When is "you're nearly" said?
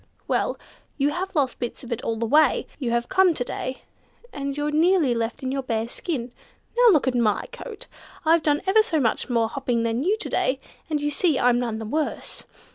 4.57-5.13